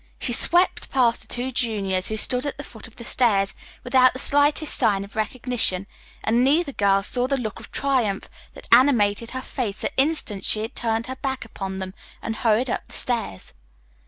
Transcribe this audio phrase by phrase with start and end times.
[0.19, 3.53] She swept past the two juniors who stood at the foot of the stairs
[3.83, 5.85] without the slightest sign of recognition,
[6.23, 10.61] and neither girl saw the look of triumph that animated her face the instant she
[10.63, 13.53] had turned her back upon them and hurried up the stairs.